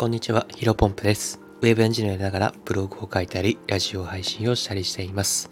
[0.00, 1.38] こんにちは、ヒロポンプです。
[1.60, 5.50] ウェブエンジニアながらブログを書いたり、ラジオ配信をしたりしています。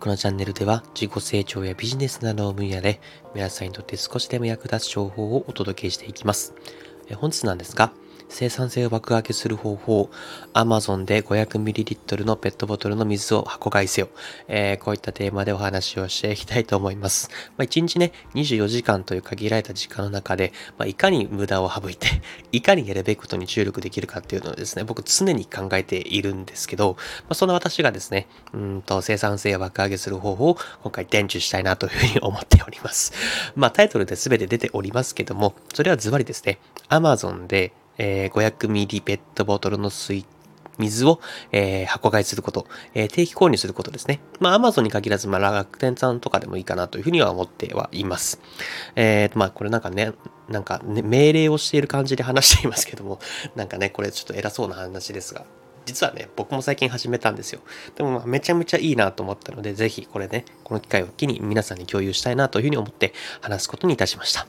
[0.00, 3.00] このチャンネルでは自己成長やビジネスなどの分野で
[3.34, 6.52] 皆さんにとって少しでも役立つ情報をお届けしていきます。
[7.08, 7.90] え本日なんですが、
[8.28, 10.10] 生産性を爆上げする方法、
[10.54, 14.08] Amazon で 500ml のペットボトルの水を箱買いせよ。
[14.48, 17.30] えーこういったテーマでお話をしていきたいと思います。
[17.56, 22.22] まあ、1日ね、24時間という限られた時間の中で、まあ、いかに無駄を省いて、
[22.52, 33.12] いかにやるべきことに注力できるかっていうのをですね、僕常に考えているんですけど、まあ、その私がですね、うんと生産性を爆上げする方法を今回伝授したいなというふうに思っております。
[33.54, 36.58] まあタイトルで全て出ておりますけども、それはズバリですね、
[36.88, 40.24] Amazon で、えー 500ml ペットボトルの水
[40.78, 41.20] 水を、
[41.52, 44.20] えー箱買いすること、えー定期購入することですね。
[44.40, 48.40] まあ、Amazon に限らず、まあ、楽天さんとかでもいいかなというふうには思ってはいます。
[48.94, 50.12] えー、まあ、これなんかね、
[50.48, 53.18] なんか、ね、命令をしている感じで話していますけども、
[53.56, 55.44] なんかね、これちょっと偉そうな話ですが、
[55.86, 57.60] 実はね、僕も最近始めたんですよ。
[57.94, 64.46] でも、まあ、めちゃめちゃいいなと思ったので、ぜひこれね、この機会を機に皆さんに共有したいなというふうに思って話すことにいたしました。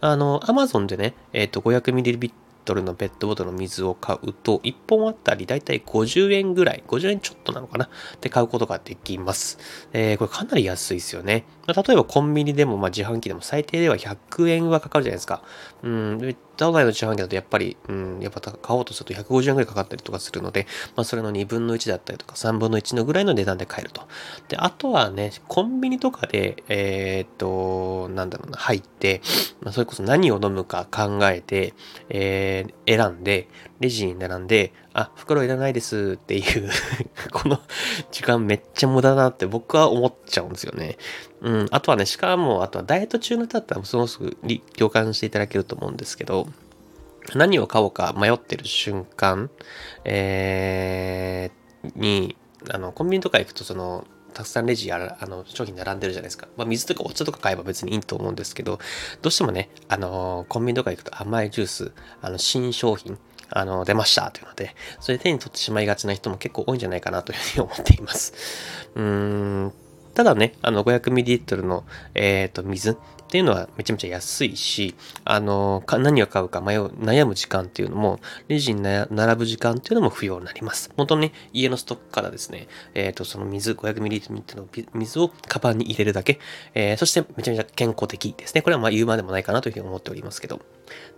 [0.00, 2.30] あの、Amazon でね、えっ、と、500ml
[2.66, 7.88] のペットボトルの水を買うと、1本あたりだいたい50円ぐらい、50円ちょっとなのかな？
[8.20, 9.58] で買うことができます。
[9.92, 11.44] えーこれかなり安いですよね。
[11.74, 15.42] ま例えばコンビニでも、まあ、自販機でも最低では100円はかかるじゃないですか。
[15.82, 24.02] うん、都内の自販機だとやっぱり、うん、やっぱ買おうとすると150円ぐらいかかったりとかするので、まあ、それの2分の1だったりとか3分の1のぐらいの値段で買えると。
[24.48, 29.22] で、あとはね、コンビニとかで、えーっと、なんだろうな、入って、
[29.62, 31.74] まあ、それこそ何を飲むか考えて、
[32.08, 33.48] えー選んで、
[33.78, 36.68] レジに並んで、あ、袋いらないですっていう
[37.32, 37.60] この
[38.10, 40.98] 時間めっちゃ無駄だなって僕は思っちゃうんですよね。
[41.40, 41.59] うん。
[41.70, 44.36] あとはね、しかも、あとはダイエット中の人だったらすごく
[44.76, 46.48] 共感していただけると思うんですけど、
[47.34, 49.50] 何を買おうか迷ってる瞬間、
[50.04, 51.60] えー
[51.96, 52.36] に、
[52.70, 54.04] あの、コンビニとか行くと、その、
[54.34, 56.46] たくさんレジやら、あの、商品並んでるじゃないですか。
[56.56, 58.78] まあ、水とかお茶とか買えば別にいいと思うんですけど、
[59.22, 63.18] どうしてもね、あの、コンビニとか行くと甘いジュース、あの、新商品、
[63.48, 68.34] あの、出ましたというので、それ手に取ってしまいがちな人も結構多いんじゃないかなというふうに思っています。
[68.94, 69.72] うーん、
[70.20, 72.96] ただね、あの 500ml の、えー、と水っ
[73.30, 74.94] ていうのはめちゃめちゃ安いし、
[75.24, 80.92] あのか何を買うか迷う悩む時間っていうのも、レジに並ぶ時間っていうのも不要になります。
[80.94, 86.38] 本当にね、家のストックからですね、えっ、と、その水、500ml の水をカバンに入れるだけ、
[86.74, 88.60] えーそしてめちゃめちゃ健康的ですね。
[88.60, 90.60] これはまあ言うまでもないかなというふうに思っておりますけど。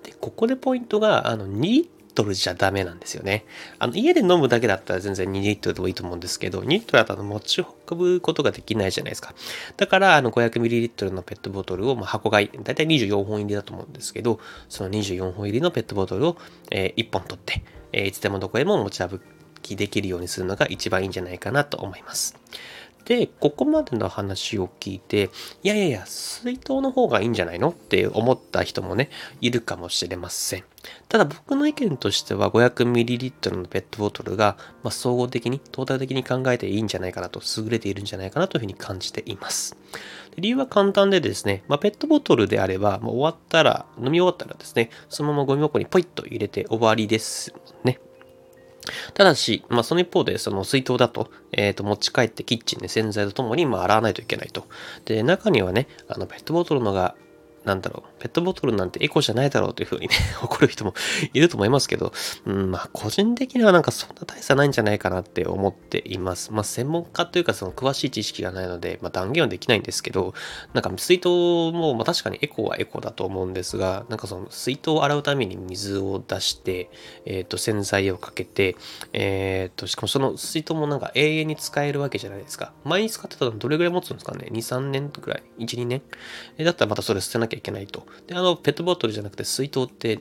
[0.04, 3.44] で、ここでポイントが、あの、2リットルじゃダメなんですよね。
[3.78, 9.34] あの、家で飲むだけだったら全然2リットルでもいいと思うんですけど、2リットルだとあの持ち運ぶことができないじゃないですか。
[9.76, 16.36] だから、あの、500ml のペットボトルを、まあ、箱買い、だいたい24本入りだと思うんですけど、その24本入りのペットボトルを、
[16.70, 17.62] え1本取って、
[17.92, 19.20] えーいつでもどこへも持ち歩
[19.62, 22.36] きできるようにするのが一番いいんじゃないかなと思います。
[23.04, 25.30] で、ここまでの話を聞いて、
[25.62, 30.64] いやいやいや、水筒の方がいいんじゃないのって思った人もね、いるかもしれません。
[31.08, 39.76] ただ僕の意見としては 500ml のペットボトルが、まあ、総合的に、トータル的に考えていいんじゃないかなと、優れているんじゃないかなというふうに感じています。
[40.36, 47.52] 理由は簡単でですね、まあ、ペットボトルであれば、もう終わったら、飲み終わったらですね、そのままゴミ箱にポイッと入れて終わりです
[47.84, 47.98] ね。
[49.14, 54.66] ただし、まあ、その一方で、その水筒だと、えっ、と、持ち帰ってキッチンで洗剤とともに、まあ、洗わないといけないと。
[55.04, 57.14] で、中にはね、あの、ペットボトルのが、
[57.64, 60.94] なんだろう、ペットボトルなんてエコじゃないだろうというふうにね、 怒る人も
[61.32, 62.12] いると思いますけど、
[62.46, 66.52] うん、まあ、個人的にはなんかそんな大差ないんじゃないかなって思っています。
[66.52, 70.34] まあ、専門家というか、その詳しい知識がないので、まあ、断言はできないんですけど、
[70.72, 76.90] なんか水筒も、まあ、確かにエコはエコだと思うんですが、なんかその水筒を洗うために水を出して、
[77.26, 78.76] えっ、と、洗剤をかけて、
[79.12, 82.72] えっ、と、しかもその水筒もなんか永遠に使えるわけじゃないですか。
[82.84, 86.02] 前に使ってたのどれぐらい持つんですかね ?2、3年くらい ?1、2年？
[86.58, 88.06] えだったらまたそれ捨てなきゃいけないと。
[88.26, 90.20] で、あの、ペットボトルじゃなくて水筒って、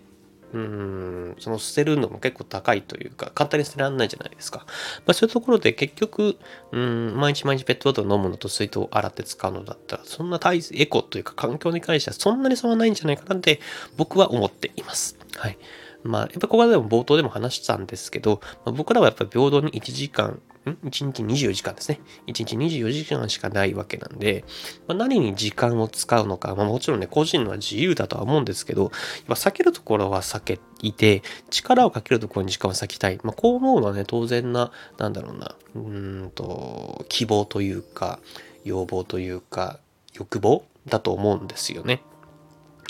[0.53, 4.65] うーん、その捨てるのも結構高いというか、簡単に捨てられないじゃないですか。
[5.05, 6.37] まあそういうところで結局、
[6.71, 13.59] うん、毎日毎日ペットボトル飲むのと水筒を洗って使うのだったら、そんな大エコというか環境に関してはそんなに差はないんじゃないかなって
[13.97, 15.17] 僕は思っています。
[15.37, 15.57] はい。
[16.03, 21.99] まあ、やっぱここでも冒頭でも話したんですけど、まあ僕らはやっぱり平等に1時間、ん ?1 日24時間ですね。
[22.27, 24.43] 1日24時間しかないわけなんで、
[24.87, 28.91] まあ、何に時間を使うのか、まあもちろんね、個人のは自由だとは思うんですけど、やっ
[29.27, 30.59] ぱ避けるところは避け
[30.91, 33.19] て、力をかけるところに時間を割きたい。
[33.23, 38.19] まあこう思うのはね、当然な、なんだろうな、うーんと、希望というか、
[38.63, 39.79] 要望というか、
[40.13, 42.03] 欲望だと思うんですよね。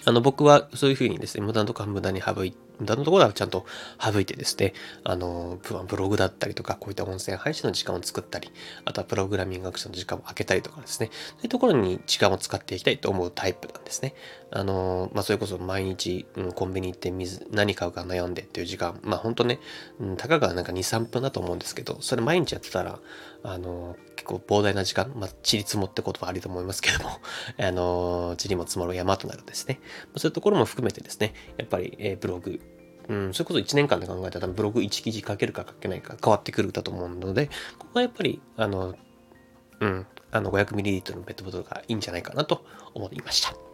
[0.03, 3.65] あの、僕はそういうふうにですね、無駄とこは無駄に省い無駄なところはちゃんと
[3.99, 4.73] 省いてですね、
[5.03, 8.51] あの、ブログだったりとか、こういった音声配信の時間を作ったり、
[8.85, 14.15] あとはプログラミング学習の時間を空けたりとかですね、そういうところに時間を使っていきたいと思うタイプなんですね。
[14.51, 19.59] あの、まあ、それこそ毎日、うん、コンビニ行って水、何買うか悩んでっていう時間、まあ、本当ね、
[19.99, 22.99] うん、たかがなんか2、3分だと思うんですけど、それ毎日やってたら、
[23.43, 27.09] あの、結構膨大な時間、まあ、地に積もってことはあると思いますけども、
[27.57, 29.79] あの、地にも積もる山となるですね。
[30.15, 32.61] そういうところも含めてですね、やっぱり、えー、ブログ、
[33.09, 37.47] うん、それこそ1年間で考えたらブログ1記事書けるか書けないか変わってくるだと思うので、
[37.79, 38.95] ここはやっぱり、あの、
[39.79, 42.63] うん、あの 500ml のペットボトルがいいんじゃないかなと
[42.93, 43.70] 思いました。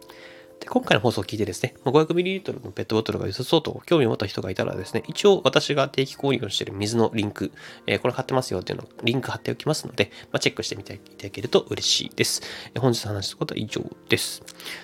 [0.60, 7.52] で今回の放送を聞いてですね、500ml のペットボトルが良さそうと興味を持った人がいたらですね、一応私が定期購入をしている水のリンク、
[7.86, 12.42] えー、これ貼ってますよっていうのをリンク貼っておきますので、まあ、チェックしてみていただけると嬉しいです。
[12.74, 14.42] えー、本日の話したことは以上です。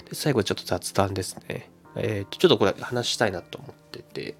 [0.08, 1.70] で最後ちょっと雑談ですね。
[1.96, 4.36] えー、ちょっとこれ話したいなと思ってて、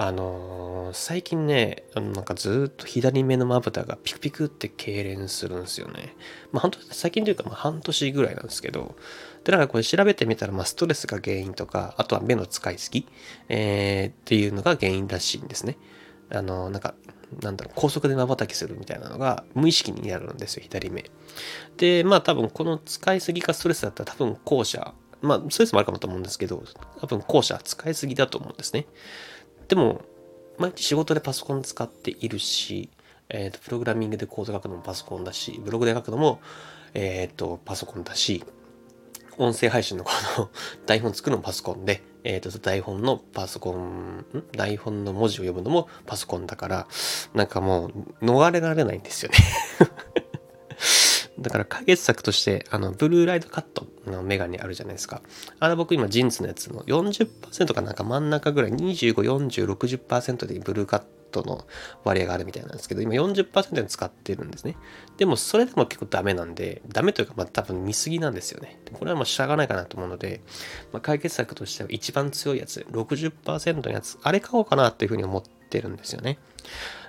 [0.00, 6.14] あのー、最近ね、なんかずっと左目のまぶたがピクピクって痙攣するんですよね。
[6.52, 8.94] まあ本当最近というかまあ半年ぐらいなんですけど、
[9.42, 13.08] で、なんかこれ調べてみたら、まあストレスが原因とか、あとは目の使いすぎ、
[13.48, 15.76] えー、っていうのが原因らしいんですね。
[16.30, 16.94] あのー、なんか、
[17.42, 21.10] なんだろう、高速で瞬きするみたいなのが無意識になるんですよ、左目。
[21.76, 26.62] で、まあ多分この使いすぎかストレスだったら多分後者まあ、ストレスもあるかもと思うんですけど、
[27.00, 28.86] 多分後者使いすぎだと思うんですね。
[29.68, 30.02] でも、
[30.58, 32.90] 毎日仕事でパソコン使っているし、
[33.28, 36.40] えっ、ー、と、プログラミングでコード書くのもパソコンだし、ブログで書くのも、
[36.94, 38.44] えっ、ー、と、パソコンだし、
[39.36, 40.50] 音声配信のこの
[40.86, 46.86] 台本作るのもパソコンで、えっ、ー、と、台本のパソコン、台本の文字を読むのもパソコンだから、
[47.34, 49.38] なんかもう逃れられないんですよね。
[51.38, 53.86] だから解決策として、あの、ブルーライトカット。
[54.08, 55.22] のメガネあるじゃないですか。
[55.60, 61.66] あれ僕今ジンツのやつの40%かなんか真ん中ぐらい、25、40、60%でブルーカットの
[62.04, 64.76] 割合があるみたいなんですけど、今40%で使ってるんですね。
[65.16, 68.80] でもそれでも結構ダメなんで、ダメというかまあ多分見すぎなんですよね。
[68.92, 70.40] これはもうしゃがないかなと思うので、
[70.92, 76.38] まあ、解決策としては一番強いやつ、60%のやつ、あれ買おうかなっていうふうに思ってってるんですよね。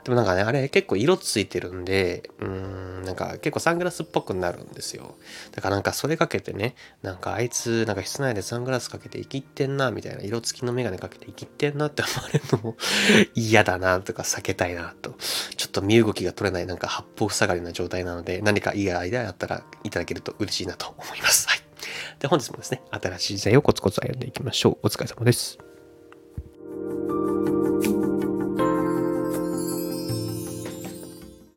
[0.04, 5.16] でもなんかね、あれ結構色ついてるんで、うん、なんか結構サングラスっぽくなるんですよ。
[5.52, 12.78] だからなんかそれかけてね、なんかあいつ、なんか室内でサングラスかけて生きってんな、みたいな、色付きのメガネかけて生きってんなって思われるのも
[13.36, 15.16] 嫌だな、とか避けたいな、と。
[15.58, 21.48] ちょっと身動きが取れない、なんか八方塞がりな状態なので、何かいいアイデアあったらいただけると嬉しいなと思います。
[21.48, 21.60] はい。
[22.20, 24.78] で、本日もですね、新しい時代をコツコツ歩んでいきましょう。
[24.84, 25.60] お疲れ様です。